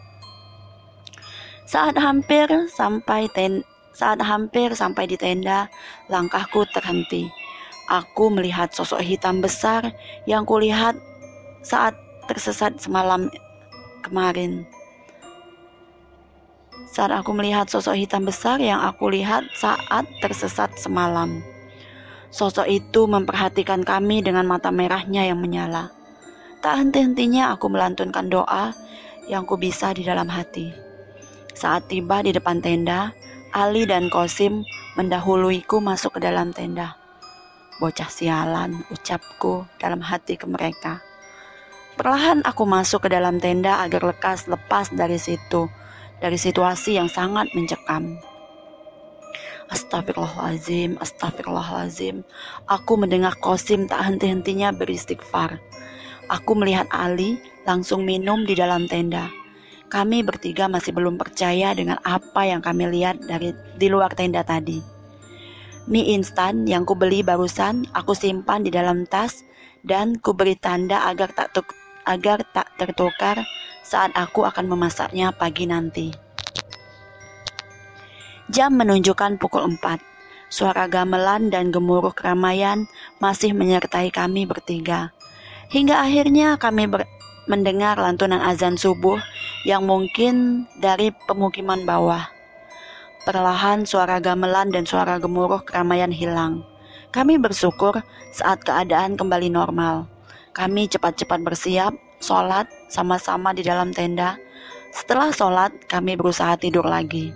Saat 1.68 2.00
hampir 2.00 2.48
sampai 2.72 3.30
ten 3.32 3.62
saat 4.02 4.18
hampir 4.18 4.74
sampai 4.74 5.06
di 5.06 5.14
tenda, 5.14 5.70
langkahku 6.10 6.66
terhenti. 6.74 7.30
Aku 7.86 8.34
melihat 8.34 8.74
sosok 8.74 8.98
hitam 8.98 9.38
besar 9.38 9.94
yang 10.26 10.42
kulihat 10.42 10.98
saat 11.62 11.94
tersesat 12.26 12.82
semalam 12.82 13.30
kemarin. 14.02 14.66
Saat 16.90 17.14
aku 17.14 17.30
melihat 17.30 17.70
sosok 17.70 17.94
hitam 17.94 18.26
besar 18.26 18.58
yang 18.58 18.82
aku 18.82 19.06
lihat 19.14 19.46
saat 19.54 20.02
tersesat 20.18 20.74
semalam. 20.74 21.38
Sosok 22.34 22.66
itu 22.66 23.06
memperhatikan 23.06 23.86
kami 23.86 24.18
dengan 24.18 24.50
mata 24.50 24.74
merahnya 24.74 25.30
yang 25.30 25.38
menyala. 25.38 25.94
Tak 26.58 26.74
henti-hentinya 26.74 27.54
aku 27.54 27.70
melantunkan 27.70 28.26
doa 28.26 28.74
yang 29.30 29.46
ku 29.46 29.54
bisa 29.54 29.94
di 29.94 30.02
dalam 30.02 30.26
hati. 30.26 30.74
Saat 31.54 31.86
tiba 31.86 32.18
di 32.26 32.34
depan 32.34 32.58
tenda, 32.58 33.14
Ali 33.52 33.84
dan 33.84 34.08
Kosim 34.08 34.64
mendahuluiku 34.96 35.76
masuk 35.76 36.16
ke 36.16 36.24
dalam 36.24 36.56
tenda. 36.56 36.96
Bocah 37.84 38.08
sialan, 38.08 38.80
ucapku 38.88 39.68
dalam 39.76 40.00
hati 40.00 40.40
ke 40.40 40.48
mereka. 40.48 41.04
Perlahan 42.00 42.40
aku 42.48 42.64
masuk 42.64 43.04
ke 43.04 43.08
dalam 43.12 43.36
tenda 43.36 43.84
agar 43.84 44.08
lekas 44.08 44.48
lepas 44.48 44.88
dari 44.96 45.20
situ, 45.20 45.68
dari 46.16 46.40
situasi 46.40 46.96
yang 46.96 47.12
sangat 47.12 47.52
mencekam. 47.52 48.16
Astagfirullahalazim, 49.68 50.96
astagfirullahalazim. 50.96 52.24
Aku 52.72 52.96
mendengar 52.96 53.36
Kosim 53.36 53.84
tak 53.84 54.00
henti-hentinya 54.00 54.72
beristighfar. 54.72 55.60
Aku 56.32 56.56
melihat 56.56 56.88
Ali 56.88 57.36
langsung 57.68 58.08
minum 58.08 58.48
di 58.48 58.56
dalam 58.56 58.88
tenda. 58.88 59.28
Kami 59.92 60.24
bertiga 60.24 60.72
masih 60.72 60.96
belum 60.96 61.20
percaya 61.20 61.76
dengan 61.76 62.00
apa 62.00 62.48
yang 62.48 62.64
kami 62.64 62.88
lihat 62.88 63.28
dari 63.28 63.52
di 63.76 63.92
luar 63.92 64.16
tenda 64.16 64.40
tadi. 64.40 64.80
Mie 65.84 66.16
instan 66.16 66.64
yang 66.64 66.88
kubeli 66.88 67.20
barusan 67.20 67.84
aku 67.92 68.16
simpan 68.16 68.64
di 68.64 68.72
dalam 68.72 69.04
tas 69.04 69.44
dan 69.84 70.16
kuberi 70.16 70.56
tanda 70.56 71.04
agar 71.12 71.36
tak 71.36 71.52
agar 72.08 72.40
tak 72.56 72.72
tertukar 72.80 73.44
saat 73.84 74.16
aku 74.16 74.48
akan 74.48 74.72
memasaknya 74.72 75.28
pagi 75.36 75.68
nanti. 75.68 76.08
Jam 78.48 78.72
menunjukkan 78.80 79.36
pukul 79.36 79.76
4. 79.76 80.00
Suara 80.48 80.88
gamelan 80.88 81.52
dan 81.52 81.68
gemuruh 81.68 82.16
keramaian 82.16 82.88
masih 83.20 83.52
menyertai 83.52 84.08
kami 84.08 84.48
bertiga. 84.48 85.12
Hingga 85.68 86.00
akhirnya 86.00 86.56
kami 86.56 86.88
ber 86.88 87.04
mendengar 87.50 87.98
lantunan 87.98 88.38
azan 88.38 88.78
subuh 88.78 89.18
yang 89.66 89.86
mungkin 89.86 90.66
dari 90.78 91.10
pemukiman 91.26 91.82
bawah. 91.82 92.30
Perlahan 93.22 93.86
suara 93.86 94.18
gamelan 94.18 94.74
dan 94.74 94.82
suara 94.82 95.18
gemuruh 95.22 95.62
keramaian 95.62 96.10
hilang. 96.10 96.66
Kami 97.14 97.38
bersyukur 97.38 98.02
saat 98.34 98.66
keadaan 98.66 99.14
kembali 99.14 99.52
normal. 99.52 100.10
Kami 100.52 100.90
cepat-cepat 100.90 101.40
bersiap, 101.46 101.94
sholat 102.18 102.66
sama-sama 102.90 103.54
di 103.54 103.62
dalam 103.62 103.94
tenda. 103.94 104.38
Setelah 104.90 105.30
sholat, 105.30 105.70
kami 105.86 106.18
berusaha 106.18 106.58
tidur 106.58 106.84
lagi. 106.84 107.30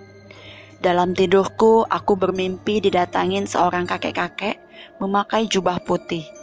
Dalam 0.77 1.17
tidurku, 1.17 1.87
aku 1.89 2.13
bermimpi 2.13 2.77
didatangin 2.83 3.49
seorang 3.49 3.89
kakek-kakek 3.89 4.61
memakai 5.01 5.49
jubah 5.49 5.81
putih. 5.81 6.36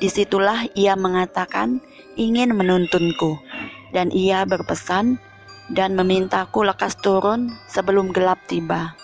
Di 0.00 0.08
situlah 0.08 0.64
ia 0.72 0.96
mengatakan 0.96 1.84
ingin 2.16 2.56
menuntunku, 2.56 3.36
dan 3.92 4.08
ia 4.08 4.48
berpesan 4.48 5.20
dan 5.70 5.94
memintaku 5.94 6.64
lekas 6.64 6.96
turun 6.98 7.52
sebelum 7.68 8.10
gelap 8.10 8.40
tiba. 8.48 8.96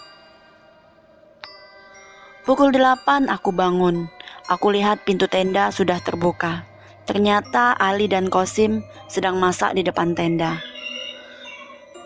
Pukul 2.48 2.72
delapan 2.72 3.28
aku 3.28 3.52
bangun. 3.52 4.08
Aku 4.46 4.70
lihat 4.70 5.02
pintu 5.02 5.26
tenda 5.26 5.74
sudah 5.74 5.98
terbuka. 5.98 6.62
Ternyata 7.02 7.74
Ali 7.74 8.06
dan 8.06 8.30
Kosim 8.30 8.86
sedang 9.10 9.36
masak 9.42 9.74
di 9.74 9.82
depan 9.82 10.14
tenda. 10.14 10.62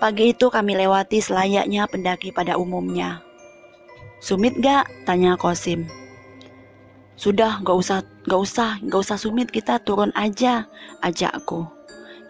Pagi 0.01 0.33
itu 0.33 0.49
kami 0.49 0.81
lewati 0.81 1.21
selayaknya 1.21 1.85
pendaki 1.85 2.33
pada 2.33 2.57
umumnya. 2.57 3.21
Sumit 4.25 4.57
gak? 4.65 4.89
Tanya 5.05 5.37
Kosim. 5.37 5.85
Sudah, 7.21 7.61
gak 7.61 7.77
usah, 7.77 8.01
gak 8.25 8.41
usah, 8.41 8.81
gak 8.81 9.01
usah 9.05 9.21
sumit 9.21 9.53
kita 9.53 9.77
turun 9.85 10.09
aja, 10.17 10.65
ajakku. 11.05 11.69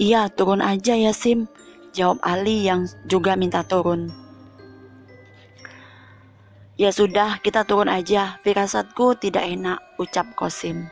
Iya, 0.02 0.26
turun 0.35 0.59
aja 0.59 0.99
ya 0.99 1.14
Sim, 1.14 1.47
jawab 1.94 2.18
Ali 2.26 2.66
yang 2.66 2.90
juga 3.06 3.38
minta 3.38 3.62
turun. 3.62 4.11
Ya 6.75 6.90
sudah, 6.90 7.38
kita 7.38 7.62
turun 7.62 7.87
aja, 7.87 8.42
firasatku 8.42 9.14
tidak 9.23 9.47
enak, 9.47 9.78
ucap 10.02 10.26
Kosim. 10.35 10.90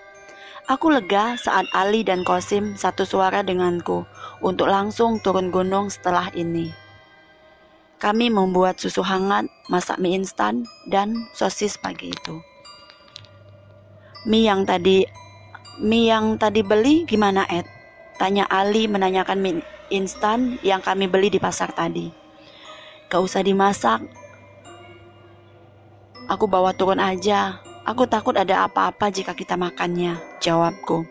Aku 0.71 0.95
lega 0.95 1.35
saat 1.35 1.67
Ali 1.75 2.07
dan 2.07 2.23
Kosim 2.23 2.79
satu 2.79 3.03
suara 3.03 3.43
denganku 3.43 4.07
untuk 4.39 4.71
langsung 4.71 5.19
turun 5.27 5.51
gunung 5.51 5.91
setelah 5.91 6.31
ini. 6.39 6.71
Kami 7.99 8.31
membuat 8.31 8.79
susu 8.79 9.03
hangat, 9.03 9.51
masak 9.67 9.99
mie 9.99 10.23
instan, 10.23 10.63
dan 10.87 11.19
sosis 11.35 11.75
pagi 11.83 12.15
itu. 12.15 12.39
Mie 14.27 14.51
yang 14.51 14.67
tadi 14.67 15.07
mie 15.79 16.11
yang 16.11 16.35
tadi 16.41 16.67
beli 16.67 17.07
gimana 17.07 17.47
Ed? 17.47 17.69
Tanya 18.19 18.51
Ali 18.51 18.91
menanyakan 18.91 19.39
mie 19.39 19.63
instan 19.95 20.59
yang 20.67 20.83
kami 20.83 21.07
beli 21.07 21.31
di 21.31 21.39
pasar 21.39 21.71
tadi. 21.71 22.11
Gak 23.07 23.23
usah 23.23 23.47
dimasak. 23.47 24.03
Aku 26.29 26.45
bawa 26.51 26.75
turun 26.77 27.01
aja. 27.01 27.63
Aku 27.89 28.05
takut 28.05 28.37
ada 28.37 28.69
apa-apa 28.69 29.09
jika 29.09 29.33
kita 29.33 29.57
makannya, 29.57 30.21
jawabku. 30.45 31.09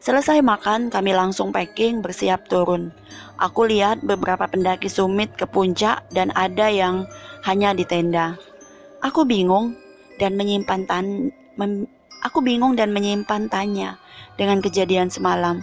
Selesai 0.00 0.40
makan, 0.40 0.88
kami 0.88 1.12
langsung 1.12 1.52
packing 1.52 2.00
bersiap 2.00 2.48
turun. 2.48 2.88
Aku 3.36 3.68
lihat 3.68 4.00
beberapa 4.00 4.48
pendaki 4.48 4.88
sumit 4.88 5.36
ke 5.36 5.44
puncak 5.44 6.08
dan 6.08 6.32
ada 6.32 6.72
yang 6.72 7.04
hanya 7.44 7.76
di 7.76 7.84
tenda. 7.84 8.36
Aku 9.04 9.28
bingung 9.28 9.76
dan 10.16 10.40
menyimpan 10.40 10.88
tan 10.88 11.32
aku 12.24 12.40
bingung 12.40 12.74
dan 12.74 12.90
menyimpan 12.90 13.52
tanya 13.52 14.00
dengan 14.40 14.64
kejadian 14.64 15.12
semalam. 15.12 15.60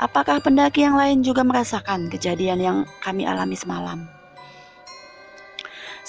Apakah 0.00 0.40
pendaki 0.40 0.80
yang 0.80 0.96
lain 0.96 1.20
juga 1.20 1.44
merasakan 1.44 2.08
kejadian 2.08 2.58
yang 2.58 2.78
kami 3.04 3.28
alami 3.28 3.52
semalam? 3.52 4.08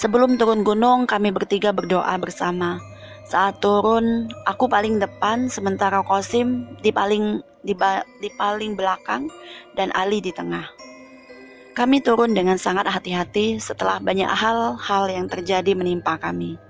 Sebelum 0.00 0.40
turun 0.40 0.64
gunung, 0.64 1.04
kami 1.04 1.28
bertiga 1.28 1.70
berdoa 1.76 2.16
bersama. 2.16 2.80
Saat 3.28 3.60
turun, 3.60 4.32
aku 4.48 4.66
paling 4.66 4.96
depan, 4.96 5.46
sementara 5.52 6.00
Kosim 6.02 6.64
di 6.80 6.88
paling 6.88 7.44
di, 7.62 7.76
di 8.18 8.28
paling 8.34 8.74
belakang 8.74 9.30
dan 9.76 9.92
Ali 9.94 10.18
di 10.18 10.34
tengah. 10.34 10.66
Kami 11.72 12.04
turun 12.04 12.36
dengan 12.36 12.60
sangat 12.60 12.84
hati-hati 12.88 13.56
setelah 13.56 13.96
banyak 13.96 14.28
hal-hal 14.28 15.04
yang 15.08 15.28
terjadi 15.28 15.72
menimpa 15.72 16.20
kami. 16.20 16.60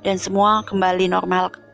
Dan 0.00 0.16
semua 0.16 0.64
kembali 0.64 1.10
normal. 1.10 1.67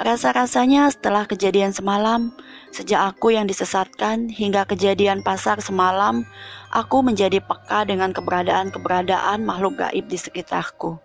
Rasa-rasanya 0.00 0.88
setelah 0.88 1.28
kejadian 1.28 1.76
semalam, 1.76 2.32
sejak 2.72 3.12
aku 3.12 3.36
yang 3.36 3.44
disesatkan 3.44 4.32
hingga 4.32 4.64
kejadian 4.64 5.20
pasar 5.20 5.60
semalam, 5.60 6.24
aku 6.72 7.04
menjadi 7.04 7.44
peka 7.44 7.84
dengan 7.84 8.08
keberadaan-keberadaan 8.16 9.44
makhluk 9.44 9.76
gaib 9.76 10.08
di 10.08 10.16
sekitarku. 10.16 10.96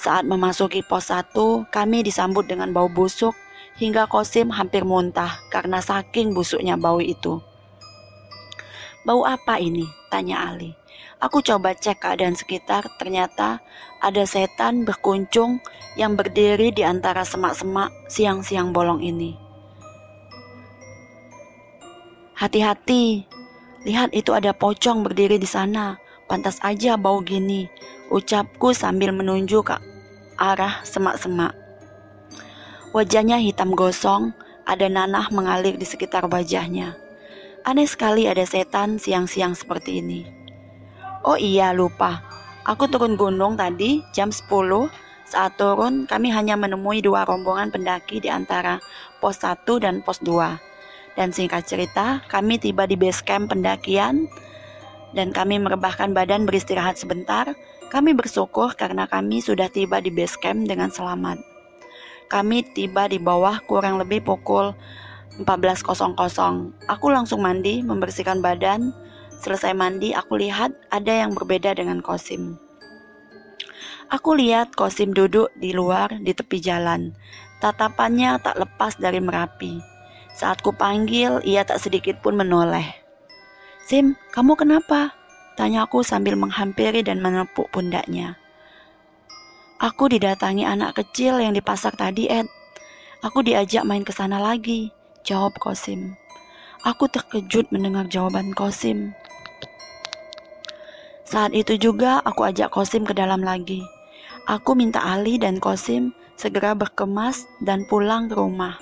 Saat 0.00 0.24
memasuki 0.24 0.80
pos 0.80 1.12
1, 1.12 1.68
kami 1.68 2.08
disambut 2.08 2.48
dengan 2.48 2.72
bau 2.72 2.88
busuk 2.88 3.36
hingga 3.76 4.08
Kosim 4.08 4.48
hampir 4.48 4.88
muntah 4.88 5.36
karena 5.52 5.84
saking 5.84 6.32
busuknya 6.32 6.80
bau 6.80 7.04
itu. 7.04 7.44
Bau 9.04 9.28
apa 9.28 9.60
ini? 9.60 9.84
Tanya 10.08 10.56
Ali. 10.56 10.72
Aku 11.16 11.40
coba 11.40 11.72
cek 11.72 12.04
keadaan 12.04 12.36
sekitar, 12.36 12.84
ternyata 13.00 13.64
ada 14.04 14.22
setan 14.28 14.84
berkuncung 14.84 15.64
yang 15.96 16.12
berdiri 16.12 16.68
di 16.76 16.84
antara 16.84 17.24
semak-semak 17.24 17.88
siang-siang 18.12 18.76
bolong 18.76 19.00
ini. 19.00 19.32
Hati-hati, 22.36 23.24
lihat 23.88 24.12
itu 24.12 24.36
ada 24.36 24.52
pocong 24.52 25.00
berdiri 25.00 25.40
di 25.40 25.48
sana. 25.48 25.96
Pantas 26.28 26.60
aja 26.60 27.00
bau 27.00 27.24
gini, 27.24 27.64
ucapku 28.12 28.76
sambil 28.76 29.14
menunjuk 29.14 29.72
ke 29.72 29.76
arah 30.36 30.84
semak-semak. 30.84 31.56
Wajahnya 32.92 33.40
hitam 33.40 33.72
gosong, 33.72 34.36
ada 34.68 34.90
nanah 34.90 35.32
mengalir 35.32 35.80
di 35.80 35.88
sekitar 35.88 36.28
wajahnya. 36.28 36.92
Aneh 37.64 37.88
sekali 37.88 38.28
ada 38.28 38.44
setan 38.44 39.00
siang-siang 39.00 39.56
seperti 39.56 40.04
ini. 40.04 40.35
Oh 41.26 41.34
iya, 41.34 41.74
lupa. 41.74 42.22
Aku 42.62 42.86
turun 42.86 43.18
gunung 43.18 43.58
tadi 43.58 43.98
jam 44.14 44.30
10. 44.30 44.46
Saat 45.26 45.58
turun, 45.58 46.06
kami 46.06 46.30
hanya 46.30 46.54
menemui 46.54 47.02
dua 47.02 47.26
rombongan 47.26 47.74
pendaki 47.74 48.22
di 48.22 48.30
antara 48.30 48.78
pos 49.18 49.42
1 49.42 49.66
dan 49.82 50.06
pos 50.06 50.22
2. 50.22 50.54
Dan 51.18 51.34
singkat 51.34 51.66
cerita, 51.66 52.22
kami 52.30 52.62
tiba 52.62 52.86
di 52.86 52.94
base 52.94 53.26
camp 53.26 53.50
pendakian 53.50 54.30
dan 55.18 55.34
kami 55.34 55.58
merebahkan 55.58 56.14
badan 56.14 56.46
beristirahat 56.46 56.94
sebentar. 56.94 57.58
Kami 57.90 58.14
bersyukur 58.14 58.78
karena 58.78 59.10
kami 59.10 59.42
sudah 59.42 59.66
tiba 59.66 59.98
di 59.98 60.14
base 60.14 60.38
camp 60.38 60.62
dengan 60.70 60.94
selamat. 60.94 61.42
Kami 62.30 62.70
tiba 62.70 63.10
di 63.10 63.18
bawah 63.18 63.58
kurang 63.66 63.98
lebih 63.98 64.22
pukul 64.22 64.78
14.00. 65.42 66.86
Aku 66.86 67.06
langsung 67.10 67.42
mandi, 67.42 67.82
membersihkan 67.82 68.38
badan. 68.38 68.94
Selesai 69.40 69.76
mandi, 69.76 70.16
aku 70.16 70.40
lihat 70.40 70.72
ada 70.88 71.12
yang 71.12 71.36
berbeda 71.36 71.76
dengan 71.76 72.00
Kosim. 72.00 72.56
Aku 74.06 74.38
lihat 74.38 74.72
Kosim 74.78 75.10
duduk 75.10 75.50
di 75.58 75.74
luar 75.74 76.14
di 76.22 76.30
tepi 76.30 76.62
jalan. 76.62 77.10
Tatapannya 77.58 78.38
tak 78.38 78.56
lepas 78.60 78.94
dari 78.96 79.18
Merapi. 79.18 79.82
Saat 80.36 80.60
ku 80.60 80.70
panggil, 80.70 81.40
ia 81.42 81.64
tak 81.64 81.80
sedikit 81.80 82.20
pun 82.20 82.36
menoleh. 82.36 82.86
Sim, 83.86 84.14
kamu 84.34 84.54
kenapa? 84.58 85.14
Tanya 85.56 85.88
aku 85.88 86.04
sambil 86.04 86.36
menghampiri 86.36 87.00
dan 87.00 87.24
menepuk 87.24 87.72
pundaknya. 87.72 88.36
Aku 89.80 90.08
didatangi 90.08 90.64
anak 90.68 91.00
kecil 91.00 91.40
yang 91.40 91.56
di 91.56 91.64
pasar 91.64 91.96
tadi, 91.96 92.28
Ed. 92.28 92.48
Aku 93.24 93.40
diajak 93.40 93.88
main 93.88 94.04
ke 94.04 94.12
sana 94.12 94.36
lagi, 94.36 94.92
jawab 95.24 95.56
Kosim. 95.56 96.14
Aku 96.86 97.10
terkejut 97.10 97.66
mendengar 97.74 98.06
jawaban 98.06 98.54
Kosim. 98.54 99.10
Saat 101.26 101.50
itu 101.50 101.74
juga 101.74 102.22
aku 102.22 102.46
ajak 102.46 102.70
Kosim 102.70 103.02
ke 103.02 103.10
dalam 103.10 103.42
lagi. 103.42 103.82
Aku 104.46 104.78
minta 104.78 105.02
Ali 105.02 105.34
dan 105.34 105.58
Kosim 105.58 106.14
segera 106.38 106.78
berkemas 106.78 107.42
dan 107.58 107.82
pulang 107.90 108.30
ke 108.30 108.38
rumah. 108.38 108.78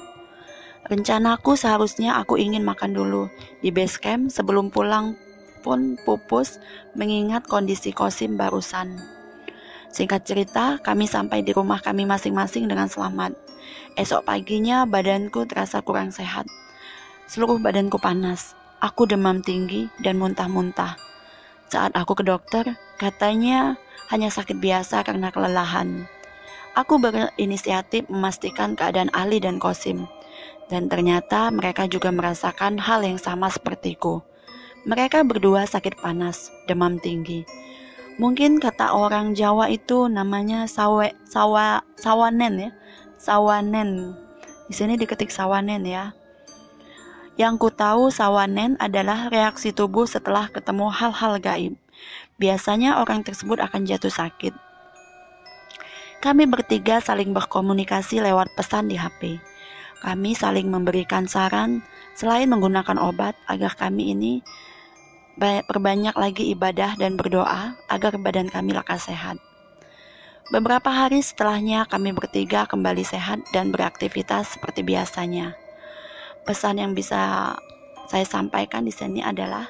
Rencanaku 0.85 1.57
seharusnya 1.57 2.21
aku 2.21 2.37
ingin 2.37 2.61
makan 2.61 2.93
dulu 2.93 3.33
di 3.65 3.73
base 3.73 3.97
camp 3.97 4.29
sebelum 4.29 4.69
pulang 4.69 5.17
pun 5.65 5.97
pupus 6.05 6.61
mengingat 6.93 7.49
kondisi 7.49 7.89
Kosim 7.89 8.37
barusan. 8.37 9.01
Singkat 9.89 10.29
cerita, 10.29 10.77
kami 10.85 11.09
sampai 11.09 11.41
di 11.41 11.57
rumah 11.57 11.81
kami 11.81 12.05
masing-masing 12.05 12.69
dengan 12.69 12.85
selamat. 12.85 13.33
Esok 13.97 14.29
paginya 14.29 14.85
badanku 14.85 15.49
terasa 15.49 15.81
kurang 15.81 16.13
sehat. 16.13 16.45
Seluruh 17.25 17.57
badanku 17.57 17.97
panas. 17.97 18.53
Aku 18.85 19.09
demam 19.09 19.41
tinggi 19.41 19.89
dan 20.05 20.21
muntah-muntah. 20.21 21.01
Saat 21.73 21.97
aku 21.97 22.21
ke 22.21 22.25
dokter, 22.29 22.77
katanya 23.01 23.81
hanya 24.13 24.29
sakit 24.29 24.61
biasa 24.61 25.01
karena 25.09 25.33
kelelahan. 25.33 26.05
Aku 26.77 27.01
berinisiatif 27.01 28.05
memastikan 28.13 28.77
keadaan 28.77 29.09
Ali 29.17 29.41
dan 29.41 29.57
Kosim. 29.57 30.05
Dan 30.69 30.93
ternyata 30.93 31.49
mereka 31.49 31.89
juga 31.89 32.13
merasakan 32.13 32.77
hal 32.77 33.01
yang 33.01 33.17
sama 33.17 33.49
sepertiku. 33.49 34.21
Mereka 34.85 35.25
berdua 35.25 35.65
sakit 35.65 35.97
panas, 36.05 36.53
demam 36.69 37.01
tinggi. 37.01 37.49
Mungkin 38.21 38.61
kata 38.61 38.93
orang 38.93 39.33
Jawa 39.33 39.73
itu 39.73 40.13
namanya 40.13 40.69
sawe, 40.69 41.09
sawa, 41.25 41.81
sawanen 41.97 42.69
ya. 42.69 42.71
Sawanen. 43.17 44.13
Di 44.69 44.75
sini 44.77 45.01
diketik 45.01 45.33
sawanen 45.33 45.89
ya. 45.89 46.13
Yang 47.35 47.55
ku 47.59 47.69
tahu 47.75 48.15
sawanen 48.15 48.79
adalah 48.79 49.27
reaksi 49.27 49.75
tubuh 49.75 50.07
setelah 50.07 50.47
ketemu 50.55 50.87
hal-hal 50.87 51.43
gaib. 51.43 51.75
Biasanya 52.39 53.03
orang 53.03 53.27
tersebut 53.27 53.59
akan 53.59 53.91
jatuh 53.91 54.11
sakit. 54.11 54.55
Kami 56.23 56.47
bertiga 56.47 57.03
saling 57.03 57.35
berkomunikasi 57.35 58.23
lewat 58.23 58.55
pesan 58.55 58.87
di 58.87 58.95
HP. 58.95 59.43
Kami 59.99 60.37
saling 60.39 60.71
memberikan 60.71 61.27
saran 61.27 61.83
selain 62.15 62.47
menggunakan 62.47 63.03
obat 63.03 63.35
agar 63.51 63.75
kami 63.75 64.15
ini 64.15 64.39
perbanyak 65.67 66.15
lagi 66.15 66.55
ibadah 66.55 66.95
dan 66.95 67.19
berdoa 67.19 67.75
agar 67.91 68.15
badan 68.23 68.47
kami 68.47 68.79
lekas 68.79 69.11
sehat. 69.11 69.43
Beberapa 70.55 70.93
hari 70.93 71.19
setelahnya 71.19 71.89
kami 71.91 72.15
bertiga 72.15 72.69
kembali 72.71 73.03
sehat 73.03 73.43
dan 73.51 73.75
beraktivitas 73.75 74.55
seperti 74.55 74.87
biasanya. 74.87 75.64
Pesan 76.45 76.77
yang 76.77 76.93
bisa 76.93 77.57
saya 78.05 78.27
sampaikan 78.29 78.85
di 78.85 78.93
sini 78.93 79.25
adalah 79.25 79.65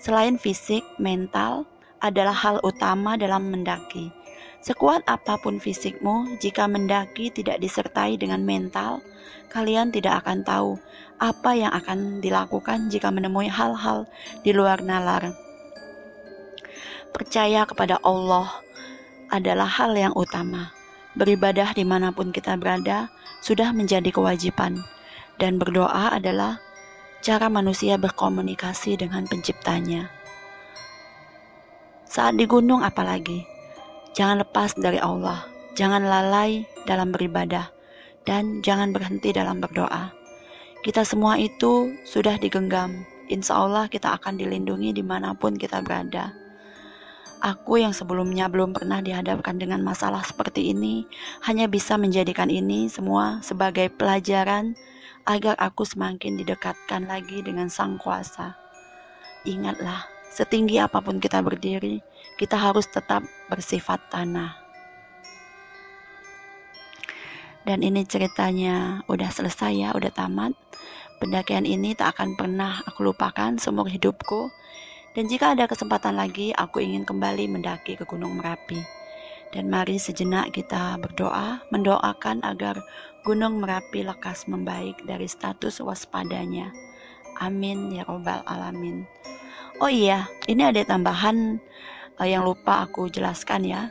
selain 0.00 0.40
fisik, 0.40 0.80
mental 0.96 1.68
adalah 2.00 2.32
hal 2.32 2.56
utama 2.64 3.20
dalam 3.20 3.52
mendaki. 3.52 4.08
Sekuat 4.64 5.04
apa 5.04 5.36
pun 5.36 5.60
fisikmu, 5.60 6.40
jika 6.40 6.64
mendaki 6.64 7.28
tidak 7.28 7.60
disertai 7.60 8.16
dengan 8.16 8.40
mental, 8.40 9.04
kalian 9.52 9.92
tidak 9.92 10.24
akan 10.24 10.40
tahu 10.40 10.80
apa 11.20 11.52
yang 11.52 11.72
akan 11.76 12.24
dilakukan 12.24 12.88
jika 12.88 13.12
menemui 13.12 13.52
hal-hal 13.52 14.08
di 14.40 14.56
luar 14.56 14.80
nalar. 14.80 15.36
Percaya 17.12 17.68
kepada 17.68 18.00
Allah 18.00 18.48
adalah 19.28 19.68
hal 19.68 19.92
yang 19.92 20.16
utama. 20.16 20.72
Beribadah 21.12 21.76
di 21.76 21.84
mana 21.84 22.10
pun 22.16 22.32
kita 22.32 22.56
berada 22.56 23.12
sudah 23.44 23.70
menjadi 23.76 24.08
kewajiban, 24.08 24.80
dan 25.40 25.58
berdoa 25.58 26.14
adalah 26.14 26.60
cara 27.24 27.48
manusia 27.48 27.96
berkomunikasi 27.96 29.00
dengan 29.00 29.24
Penciptanya. 29.26 30.12
Saat 32.06 32.38
di 32.38 32.46
gunung, 32.46 32.84
apalagi 32.84 33.54
Jangan 34.14 34.46
lepas 34.46 34.78
dari 34.78 35.02
Allah, 35.02 35.42
jangan 35.74 36.06
lalai 36.06 36.62
dalam 36.86 37.10
beribadah, 37.10 37.66
dan 38.22 38.62
jangan 38.62 38.94
berhenti 38.94 39.34
dalam 39.34 39.58
berdoa. 39.58 40.14
Kita 40.86 41.02
semua 41.02 41.34
itu 41.34 41.90
sudah 42.06 42.38
digenggam. 42.38 43.02
Insya 43.26 43.58
Allah 43.58 43.90
kita 43.90 44.14
akan 44.14 44.38
dilindungi 44.38 44.94
di 44.94 45.02
mana 45.02 45.34
pun 45.34 45.58
kita 45.58 45.82
berada. 45.82 46.30
Aku 47.42 47.82
yang 47.82 47.90
sebelumnya 47.90 48.46
belum 48.46 48.70
pernah 48.70 49.02
dihadapkan 49.02 49.58
dengan 49.58 49.82
masalah 49.82 50.22
seperti 50.22 50.70
ini, 50.70 51.10
hanya 51.50 51.66
bisa 51.66 51.98
menjadikan 51.98 52.46
ini 52.54 52.86
semua 52.86 53.42
sebagai 53.42 53.90
pelajaran 53.98 54.78
agar 55.24 55.56
aku 55.56 55.88
semakin 55.88 56.36
didekatkan 56.36 57.08
lagi 57.08 57.40
dengan 57.40 57.72
Sang 57.72 57.96
Kuasa. 57.96 58.56
Ingatlah, 59.48 60.04
setinggi 60.28 60.80
apa 60.80 61.00
pun 61.00 61.20
kita 61.20 61.40
berdiri, 61.40 62.04
kita 62.36 62.56
harus 62.56 62.84
tetap 62.88 63.24
bersifat 63.48 64.00
tanah. 64.12 64.56
Dan 67.64 67.80
ini 67.80 68.04
ceritanya 68.04 69.00
udah 69.08 69.32
selesai 69.32 69.72
ya, 69.72 69.88
udah 69.96 70.12
tamat. 70.12 70.52
Pendakian 71.16 71.64
ini 71.64 71.96
tak 71.96 72.20
akan 72.20 72.36
pernah 72.36 72.84
aku 72.84 73.08
lupakan 73.08 73.56
seumur 73.56 73.88
hidupku. 73.88 74.52
Dan 75.16 75.32
jika 75.32 75.56
ada 75.56 75.64
kesempatan 75.64 76.20
lagi, 76.20 76.52
aku 76.52 76.84
ingin 76.84 77.08
kembali 77.08 77.48
mendaki 77.48 77.96
ke 77.96 78.04
Gunung 78.04 78.36
Merapi. 78.36 79.03
Dan 79.54 79.70
mari 79.70 80.02
sejenak 80.02 80.50
kita 80.50 80.98
berdoa, 80.98 81.62
mendoakan 81.70 82.42
agar 82.42 82.82
Gunung 83.22 83.62
Merapi 83.62 84.02
lekas 84.02 84.50
membaik 84.50 84.98
dari 85.06 85.30
status 85.30 85.78
waspadanya. 85.78 86.74
Amin 87.38 87.94
ya 87.94 88.02
Robbal 88.02 88.42
'Alamin. 88.50 89.06
Oh 89.78 89.86
iya, 89.86 90.26
ini 90.50 90.66
ada 90.66 90.82
tambahan 90.82 91.62
uh, 92.18 92.26
yang 92.26 92.42
lupa 92.42 92.82
aku 92.82 93.06
jelaskan 93.06 93.62
ya. 93.62 93.82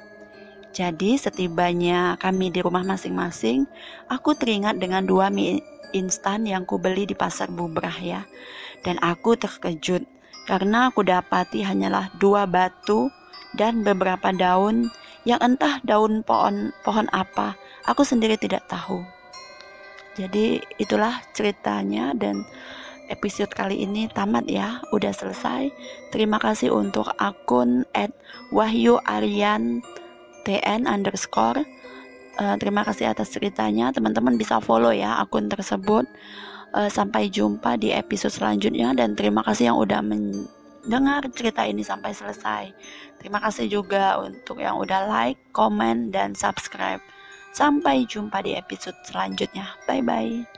Jadi 0.75 1.15
setibanya 1.15 2.19
kami 2.19 2.51
di 2.51 2.59
rumah 2.59 2.83
masing-masing, 2.83 3.63
aku 4.11 4.35
teringat 4.35 4.83
dengan 4.83 5.07
dua 5.07 5.31
mie 5.31 5.63
instan 5.95 6.43
yang 6.43 6.67
ku 6.67 6.75
beli 6.75 7.07
di 7.07 7.15
pasar 7.15 7.47
bubrah 7.47 7.95
ya. 8.03 8.27
Dan 8.83 8.99
aku 8.99 9.39
terkejut 9.39 10.03
karena 10.43 10.91
aku 10.91 11.07
dapati 11.07 11.63
hanyalah 11.63 12.11
dua 12.19 12.43
batu 12.43 13.07
dan 13.55 13.85
beberapa 13.85 14.33
daun 14.35 14.91
yang 15.23 15.39
entah 15.39 15.79
daun 15.83 16.23
pohon 16.23 16.71
pohon 16.83 17.07
apa. 17.11 17.55
Aku 17.87 18.03
sendiri 18.03 18.35
tidak 18.39 18.67
tahu. 18.67 19.03
Jadi 20.13 20.61
itulah 20.77 21.25
ceritanya 21.33 22.13
dan 22.13 22.45
episode 23.09 23.49
kali 23.51 23.81
ini 23.81 24.05
tamat 24.11 24.45
ya, 24.45 24.79
udah 24.93 25.09
selesai. 25.09 25.73
Terima 26.13 26.37
kasih 26.37 26.69
untuk 26.69 27.09
akun 27.17 27.83
at 27.97 28.13
Wahyu 28.53 29.01
Aryan 29.09 29.81
TN 30.45 30.85
underscore. 30.85 31.65
Uh, 32.37 32.55
terima 32.57 32.85
kasih 32.85 33.09
atas 33.13 33.33
ceritanya. 33.33 33.89
Teman-teman 33.93 34.37
bisa 34.37 34.61
follow 34.61 34.93
ya 34.93 35.17
akun 35.17 35.49
tersebut. 35.49 36.05
Uh, 36.73 36.89
sampai 36.89 37.29
jumpa 37.29 37.77
di 37.77 37.93
episode 37.93 38.33
selanjutnya 38.33 38.97
dan 38.97 39.13
terima 39.13 39.45
kasih 39.45 39.73
yang 39.73 39.77
udah 39.77 40.01
mendengar 40.83 41.23
cerita 41.31 41.63
ini 41.63 41.81
sampai 41.81 42.11
selesai. 42.11 42.75
Terima 43.19 43.39
kasih 43.39 43.71
juga 43.71 44.19
untuk 44.19 44.59
yang 44.59 44.75
udah 44.77 45.07
like, 45.07 45.39
comment, 45.55 46.11
dan 46.11 46.35
subscribe. 46.35 46.99
Sampai 47.55 48.03
jumpa 48.03 48.43
di 48.43 48.59
episode 48.59 48.97
selanjutnya. 49.07 49.79
Bye 49.87 50.03
bye. 50.03 50.52